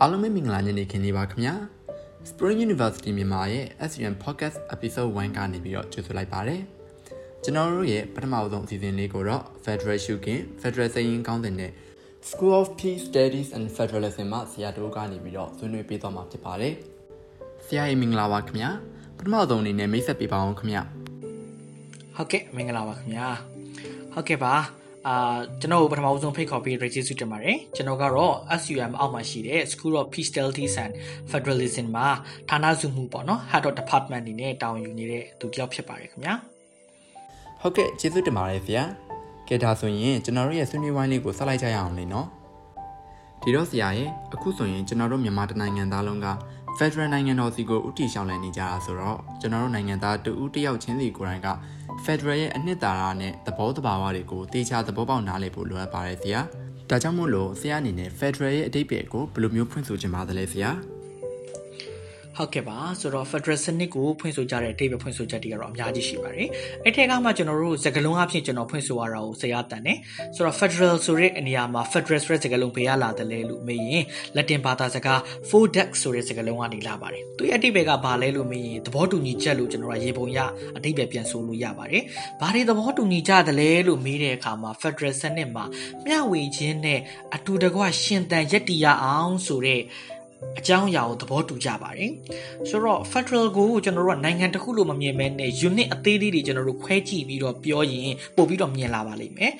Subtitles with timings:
[0.00, 1.54] အားလုံးပဲမင်္ဂလာညနေခင်းလေးပါခင်ဗျာ
[2.28, 6.60] Spring University မြန်မာရဲ့ SUM Podcast Episode 1ကနေပြီးတော့ကြိုဆိုလိုက်ပါတယ်
[7.42, 11.72] ကျွန်တော်တို့ရဲ့ပထမဆုံးအစီအစဉ်လေးကိုတော့ Federal Shooting Federal စရင်ကောင်းတဲ့
[12.28, 16.74] School of Peace Studies and Federalism မှာဆရာတို့ကနေပြီးတော့ဆွေးနွေးပေးသွားမှာဖြစ်ပါတယ်
[17.66, 18.70] ဆရာရေမင်္ဂလာပါခင်ဗျာ
[19.18, 20.82] ပထမဆုံးအနေနဲ့မိတ်ဆက်ပေးပါအောင်ခင်ဗျာ
[22.16, 23.28] ဟုတ်ကဲ့မင်္ဂလာပါခင်ဗျာ
[24.12, 24.54] ဟုတ်ကဲ့ပါ
[25.08, 30.92] အာကျွန်တော်ပထမဆုံးဖိတ်ခေါ်ပြီး register တင်ပါတယ်ကျွန်တော်ကတော့ SUM အောက်မှာရှိတဲ့ School of Peace Studies and
[31.30, 32.08] Federalism မှာ
[32.50, 36.34] ဌာနစုမှုပေါ့နော် Head of Department အနေနဲ့တာဝန်ယူနေတဲ့သူတစ်ယောက်ဖြစ်ပါတယ်ခင်ဗျာ
[37.60, 38.84] ဟုတ်ကဲ့ကျေးဇူးတင်ပါတယ်ဆရာ
[39.48, 42.26] ကဲဒါဆိုရင်ကျွန်တော်တို့ရဲ့ဆွေးနွေးဝိုင်းလေးကိုဆက်လိုက်ကြရအောင်လေနော်
[43.42, 46.26] ဒီတော့ဆရာရဲ့အခုဆိုရင်ကျွန်တော်တို့မြန်မာတိုင်းနိုင်ငံသားလုံးက
[46.78, 51.48] Federal နိုင်ငံတော်စီကိုဥတီရှောင်းလည်နေကြတာဆိုတော့ကျွန်တော်တို့နိုင်ငံသားတဦးတယောက်ချင်းစီကိုယ်တိုင်က
[52.04, 56.40] Federal ရဲ့အနှစ်သာရနဲ့သဘောတဘာဝတွေကိုတေချာသဘောပေါက်နားလည်ဖို့လိုအပ်ပါတယ်ဆရာ။
[56.90, 60.72] ဒါကြောင့်မို့လို့ဆရာအနေနဲ့ Federal ရဲ့အတိတ်ပဲကိုဘယ်လိုမျိုးဖွင့်ဆိုချင်ပါသလဲဆရာ။
[62.36, 66.48] ဟုတ်ကဲ့ပါဆိုတော့ Federal စနစ်ကိုဖွင့်ဆိုကြတဲ့အတိတ်ပဲဖွင့်ဆိုချက်တွေကတော့အများကြီးရှိပါတယ်
[66.84, 69.98] အဲ့ထက်ကမှကျွန်တော်တို့စကားလုံးအဖြစ်ကျွန်တော်ဖွင့်ဆိုရတာကိုဆရာတန်တယ်
[70.36, 74.04] ဆိုတော့ Federal ဆိုတဲ့အနေရာမှာ Federal ဆိုတဲ့စကားလုံးဘယ်ရလာတယ်လဲလို့မေးရင်
[74.36, 75.18] Latin ဘာသာစကား
[75.48, 80.38] Fodex ဆိုတဲ့စကားလုံးကနေလာပါတယ်သူရဲ့အတိတ်ပဲကဘာလဲလို့မေးရင်သဘောတူညီချက်လို့ကျွန်တော်ကရေပုံရ
[80.76, 82.02] အတိတ်ပဲပြန်ဆိုလို့ရပါတယ်
[82.40, 85.64] ဘာတွေသဘောတူညီကြတယ်လဲလို့မေးတဲ့အခါမှာ Federal စနစ်မှာ
[86.04, 87.00] မျှဝေခြင်းနဲ့
[87.34, 89.82] အတူတကွရှင်တန်ရက်တီရအောင်ဆိုတဲ့
[90.58, 92.10] အကြောင်းအရာကိုသဘောတူကြပါတယ်
[92.68, 99.52] ဆိုတော့ federal ကိုကျွန်တော်တို့ကနိုင်ငံတစ်ခုလို့မမြင်မဲနဲ့ unit အသေးလေးတွေကျွန်တော်တို့ခွဲကြည့်ပြီးတော့ပြောရင်ပို့ပြီးတော့မြင်လာပါလိမ့်မယ်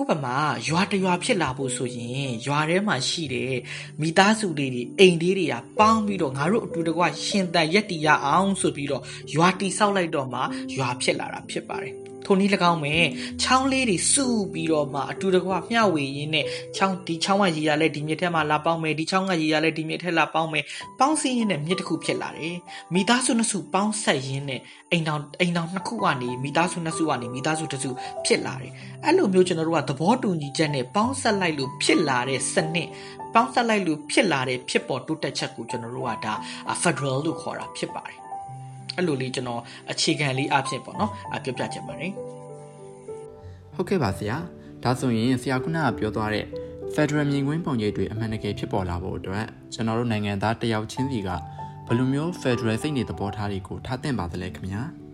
[0.00, 0.36] ဥပမာ
[0.68, 3.54] ရွာတရွာဖြစ်လာဖို့ဆိုရင်ရွာထဲမှာရှိတဲ့
[4.00, 9.02] မိသားစုလေးတွေအိမ်လေးတွေကပေါင်းပြီးတော့ငါတို့အတူတကွရှင်တန်ရက်တီရအောင်ဆိုပြီးတော့
[9.34, 10.40] ရွာတီဆောက်လိုက်တော့မှ
[10.76, 11.94] ရွာဖြစ်လာတာဖြစ်ပါတယ်
[12.26, 12.94] ထိုနည်း၎င်းပဲ
[13.42, 16.44] ချောင်းလေးတွေစုပြီးတော့မှအတူတကွမျှဝေရင်းနဲ့
[16.76, 20.64] ချောင်းဒီချောင်းကရေရလဲဒီမြစ်ထဲမှာလာပေါင်းမယ်ဒီချောင်းကရေရလဲဒီမြစ်ထဲလာပေါင်းမယ်
[21.00, 22.56] ပေါင်းစည်းရင်းနဲ့မြစ်တစ်ခုဖြစ်လာတယ်
[22.94, 24.60] မိသားစုနှစ်စုပေါင်းဆက်ရင်းနဲ့
[24.92, 27.90] အိမ်တော်အိမ်တော်နှစ်ခုကနေမိသားစုနှစ်စုကနေမိသားစုတစ်စု
[28.26, 28.72] ဖြစ်လာတယ်
[29.04, 32.88] အဲ့လိုမျိုးကျွန်တော်တို့ကသဘောတူညီချက်နဲ့ပေါင်းဆက်လိုက်လို့ဖြစ်လာတဲ့စနစ်
[33.34, 36.34] ပေါင်းဆက်လိုက်လို့ဖြစ်လာတဲ့ဖြစ်ပေါ်တိုးတက်ချက်ကိုကျွန်တော်တို့ကဒါ
[36.82, 38.25] Federal လို့ခေါ်တာဖြစ်ပါတယ်
[38.96, 42.12] အဲ့လိုလေးကျွန်တော်အခြေခံလေးအဖြစ်ပေါ့နော်အပြောပြချင်ပါတယ်
[43.74, 44.36] ဟုတ်ကဲ့ပါဆရာ
[44.82, 46.46] ဒါဆိုရင်ဆရာခုနကပြောသွားတဲ့
[46.94, 51.28] Federal မြင်ကွင်းပုံရိပ်တွေအမှန်တကယ်ဖြစ်ပေါ်လာဖို့အတွက်ကျွန်တော်တို့နိုင်ငံသားတယောက်ချင်းစီက
[51.86, 54.82] ဘယ်လိုမျိုး Federal စိတ်နေသဘောထားတွေကိုထားသင့်ပါသလဲခင်ဗျာ။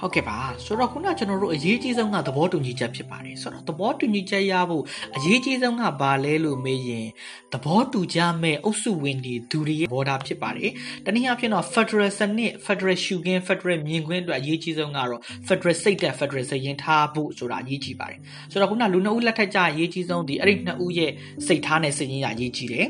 [0.00, 4.82] ဟုတ်ကဲ့ပါဆိုတော့ခုနကျွန်တော်တို့အရေးကြီးဆုံးကသဘောတူညီချက်ဖြစ်ပါတယ်ဆိုတော့သဘောတူညီချက်ရဖို့
[5.16, 7.08] အရေးကြီးဆုံးကဘာလဲလို့မေးရင်
[7.52, 10.70] သဘောတူကြမဲ့အုပ်စုဝင်တွေဒူတွေရဲ့ဘောဓာဖြစ်ပါတယ်
[11.06, 18.18] တနည်းအားဖြင့်တော့ Federal စနစ် Federal ရှုခင်း Federal မြင်ကွင်းအတွက်အရေးကြီးဆုံးကတော့ Federal စိတ်သက် Federal စရင်ထားဖို့ဆိုတာအရေးကြီးပါတယ်
[18.50, 21.12] ဆိုတော့ခုနလူနှစ်ဦးလက်ထက်ကြအရေးကြီးဆုံးဒီအဲ့ဒီနှစ်ဦးရဲ့
[21.46, 22.86] စိတ်ထားနဲ့စရင်ရအရေးကြီးတယ်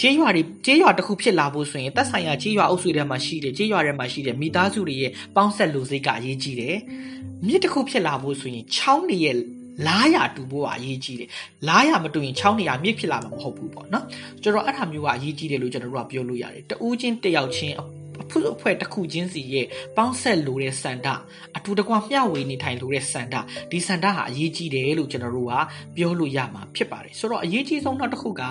[0.00, 6.76] ကျေးရွာတွေကျေးရွာတစ်ခုဖြစ်လာဖို့ဆိုရင်သက်ဆိုင်ရာကျေးရွာအုပ်စုထဲမှာရှိတဲ့ကျေးရွာထဲမှာရှိတဲ့မိသားစုတွေရဲ့ပေါင်းဆက်လူစိတ်ကအရေးကြီးတယ်။
[7.46, 9.36] မြစ်တစ်ခုဖြစ်လာဖို့ဆိုရင်ချောင်းတွေရဲ့
[9.86, 11.28] လားရတူဖို့အရေးကြီးတယ်။
[11.68, 14.04] လားရမတူရင်ချောင်းနေရမြစ်ဖြစ်လာမှာမဟုတ်ဘူးပေါ့နော်။
[14.42, 17.82] ကျွန်တော်အဲ့ဒါမျိုးကအရေးကြီးတယ်လို့ကျွန်တော်တို့ကပြောလို့ရတယ်။တဦးချင်းတယောက်ချင်းအ
[18.30, 19.66] ဖုအဖွဲ့တစ်ခုချင်းစီရဲ့
[19.96, 21.08] ပေါင်းဆက်လိုတဲ့စန္ဒ
[21.56, 23.34] အတူတကွမျှဝေနေထိုင်လိုတဲ့စန္ဒ
[23.70, 25.52] ဒီစန္ဒဟာအရေးကြီးတယ်လို့ကျွန်တော်တို့က
[25.96, 28.42] ပြောလို့ရမှာဖြစ်ပါတယ်ဆိုတော့အရေးကြီးဆုံးနောက်တစ်ခုက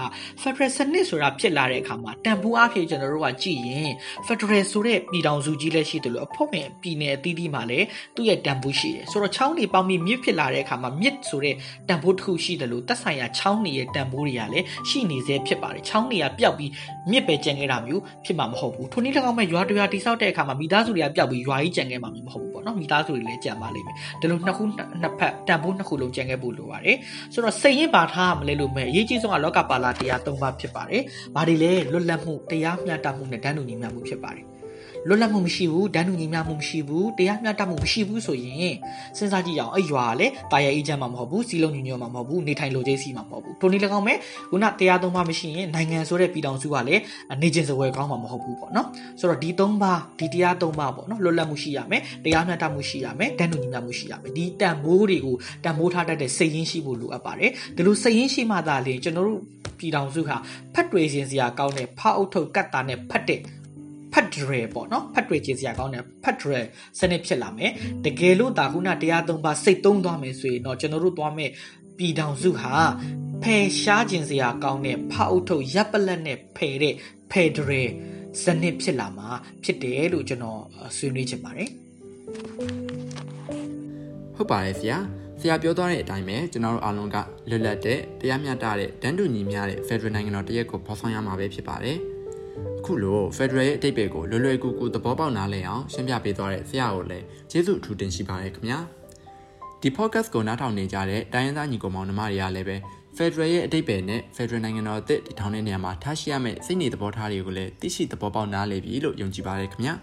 [0.41, 3.91] Federal စနစ်ဆိုတာဖြစ်လာတဲ့အခါမှာတန်ဖိုးအဖြစ်ကျွန်တော်တို့ကကြည့်ရင်
[4.27, 11.55] Federal ဆိုတဲ့ပြည်ထောင်စုကြီးလည်းရှိတယ်လို့အဖွဲ့ဝင်ပြည်နယ်အသီးသီးမှာလည်းသူ့ရဲ့တန်ဖိုးရှိတယ်ဆိုတော့ချောင်းတွေပေါင်းပြီးမြစ်ဖြစ်လာတဲ့အခါမှာမြစ်ဆိုတဲ့
[11.87, 16.71] တန်ဖိုးတစ်ခုရှိတယ်လို့သက်ဆိုင်ရာချောင်းတွေရဲ့တန်ဖိုးတွေကလည်းရှိနေသေးဖြစ်ပါတယ်ချောင်းတွေကပျောက်ပြီး
[17.11, 24.63] မြစ်ပဲကျန်ခဲ့တာမျိုးဖြစ်မှာမဟုတ်ဘူးထိုနည်း၎င်းမဲ့ရွာတရွာတိဆောက်တဲ့အခါမှာမိသားစုတွေကပျောက်ပြီးရွာကြီးကြံခဲ့မှာမဟုတ်ဘူးပေါ့နော်မိသားစုတွေလည်းကြံပါလိမ့်မယ်ဒီလိုနှစ်ခု
[25.01, 26.97] နှစ်ဖက်တန်ဖိုးနှစ်ခုလုံးကြံခဲ့ဖို့လိုပါတယ်
[27.33, 31.03] ဆိုတော့စိတ်ရင်းပါထားမလဲလို့မဲ့အရေးကြီးဆုံးကလောကပါလာတရား၃ပါးဖြစ်ပါတယ်
[31.35, 34.45] ဘာတွေလဲလွတ်လပ်မှုတရားမျှတမှုနဲ့တန်းတူညီမျှမှုဖြစ်ပါတယ်
[35.07, 38.75] လွတ်လပ်မှုမရှိဘူးဒဏ်ညူညီမျှမှုမရှိဘူးတရားမျှတမှုမရှိဘူးဆိုရင်
[39.17, 44.17] စဉ်းစားကြည့်အောင်အဲ့ရွာကလည်းတာယာအေးချမ်းမှာမဟုတ်ဘူးစီလုံးညီညွတ်မှာမဟုတ်ဘူးနေထိုင်လိုချိတ်စီမှာမဟုတ်ဘူးထိုနည်း၎င်းမဲ့
[44.49, 47.01] ခုနတရားသုံးပါမရှိရင်နိုင်ငံဆိုတဲ့ပြည်တော်စုကလည်း
[47.41, 48.87] နေချင်းစပွဲကောင်းမှာမဟုတ်ဘူးပေါ့နော်
[49.19, 59.41] ဆိုတော့ဒီသုံးပါဒီတရားသုံးပါပေါ့နော်လွတ်လပ်မှုရှိရမယ်တရားမျှတမှုရှိရမယ်ဒဏ်ညူညီမျှမှုရှိရမယ်ဒီတန်မိုးတွေကိုတန်မိုးထားတတ်တဲ့စိတ်ရင်းရှိဖို့လိုအပ်ပါတယ်ဒီလိုစိတ်ရင်းရှိမှသာလေကျွန်တော်တို့
[59.79, 60.37] ပြည်တော်စုဟာ
[60.73, 63.41] ဖတ်တွေရှင်စရာကောင်းတဲ့ဖောက်အုပ်ထုတ်ကတ်တာနဲ့ဖတ်တဲ့
[64.15, 66.65] ဖတ်ဒရယ်ပေါ့နော်ဖတ်တွေကြည့်စရာကောင်းတဲ့ဖတ်ဒရယ်
[66.99, 67.71] စနစ်ဖြစ်လာမယ်
[68.05, 71.49] တကယ်လို့ဒါခုနတရားသုံးပါစိတ်သုံးသွားမယ်ဆိုရင်တော့ကျွန်တော်တို့သွားမယ်
[71.97, 72.73] ပြည်ထောင်စုဟာ
[73.43, 76.93] ဖယ်ရှားခြင်းစရာကောင်းတဲ့ဖောက်အုပ်ထုတ်ရပ်ပလက်နဲ့ဖယ်တဲ့
[77.31, 77.89] ဖယ်ဒရယ်
[78.43, 79.29] စနစ်ဖြစ်လာမှာ
[79.63, 80.61] ဖြစ်တယ်လို့ကျွန်တော်
[80.97, 81.69] ဆွေးနွေးချင်ပါတယ်
[84.35, 84.97] ဟုတ်ပါတယ်ဆရာ
[85.39, 87.17] ဆရာပြောသွားတဲ့အတိုင်းပဲကျွန်တော်တို့အားလုံးက
[87.49, 92.14] လွတ်လပ်တဲ့တရားမျှတတဲ့တန်းတူညီမျှတဲ့ Federal နိုင်ငံတော်တရက်ကိုဖော်ဆောင်ရမှာပဲဖြစ်ပါတယ်အ
[92.85, 98.79] ခုလို Federal ရဲ့အတိတ်ပဲကိုလွယ်လွယ်ကူကူသဘောပေါက်နားလည်အောင်ရှင်းပြပေးသွားတဲ့ဆရာကိုလည်းကျေးဇူးအထူးတင်ရှိပါတယ်ခင်ဗျာ
[99.81, 102.77] ဒီ podcast ကိုနားထောင်နေကြတဲ့တိုင်းရင်းသားညီကောင်မောင်နှမတွေကလည်းပဲ
[103.17, 109.93] Federal ရဲ့အတိတ်ပဲနဲ့ Federal နိုင်ငံတော်အသစ်တည်ထောင်တဲ့နေရာမှာထားရှိရမယ့်စိတ်နေသဘောထားတွေကိုလည်းသိရှိသဘောပေါက်နားလည်ပြီလို့ယုံကြည်ပါတယ်ခင်ဗျာ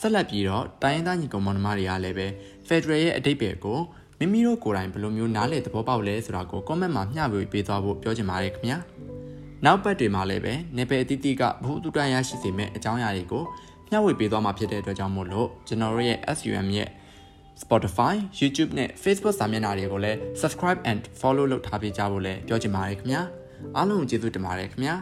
[0.00, 2.26] ဆက်လက်ပြီးတော့တိုင်းရင်းသားညီကောင်မောင်နှမတွေကလည်းပဲ
[2.68, 3.78] Federal ရဲ့အတိတ်ပဲကို
[4.18, 8.78] မိမိတို့ကိုယ်တိုင်ဘယ်လိုမျိုးနားလည်သဘောပေါက်လဲဆိုတာကို comment မှာမျှဝေပေးသွားဖို့ပြောချင်ပါတယ်ခင်ဗျာ
[9.64, 13.44] နောက်ပတ်တွေမှာလည်းပဲနေပယ်အသီးသီးကဘ ഹു တုတရရှိစေမယ့်အကြောင်းအရာတွေကို
[13.90, 16.88] မျှဝေပေးသွားမှာဖြစ်တဲ့အတွက်ကြောင့်မို့လို့ကျွန်တော်တို့ရဲ့ SUM ရဲ့
[17.62, 23.22] Spotify, YouTube နဲ့ Facebook စာမျက်နှာတွေကိုလည်း subscribe and follow လုပ်ထားပေးကြဖို့လည်းပြောချင်ပါတယ်ခင်ဗျာ
[23.76, 24.94] အားလုံးကိုကျေးဇူးတင်ပါတယ်ခင်ဗျာ